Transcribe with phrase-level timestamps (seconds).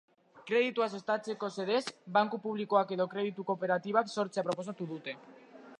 [0.51, 1.83] Kreditua sustatzeko xedez,
[2.17, 5.19] banku publikoak edo kreditu kooperatibak sortzea proposatu dute.